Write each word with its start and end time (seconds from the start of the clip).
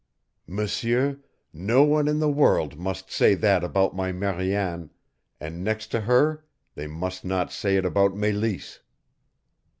"M'seur, 0.47 1.19
no 1.53 1.83
one 1.83 2.07
in 2.07 2.17
the 2.17 2.27
world 2.27 2.75
must 2.75 3.11
say 3.11 3.35
that 3.35 3.63
about 3.63 3.95
my 3.95 4.11
Mariane, 4.11 4.89
and 5.39 5.63
next 5.63 5.89
to 5.89 6.01
her 6.01 6.43
they 6.73 6.87
must 6.87 7.23
not 7.23 7.51
say 7.53 7.75
it 7.75 7.85
about 7.85 8.15
Meleese. 8.15 8.79